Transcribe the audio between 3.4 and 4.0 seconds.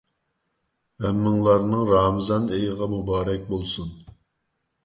بولسۇن.